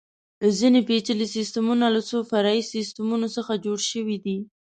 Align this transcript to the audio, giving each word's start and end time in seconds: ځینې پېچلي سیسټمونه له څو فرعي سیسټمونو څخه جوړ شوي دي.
ځینې 0.57 0.79
پېچلي 0.87 1.27
سیسټمونه 1.35 1.85
له 1.95 2.01
څو 2.09 2.17
فرعي 2.31 2.61
سیسټمونو 2.73 3.27
څخه 3.35 3.61
جوړ 3.65 3.79
شوي 3.91 4.17
دي. 4.25 4.37